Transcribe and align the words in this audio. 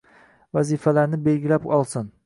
vazifalarni 0.59 1.21
belgilab 1.29 1.65
olsin. 1.81 2.13